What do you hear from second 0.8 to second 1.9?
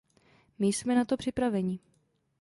na to připraveni.